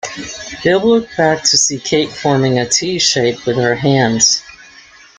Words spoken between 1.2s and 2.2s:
to see Kate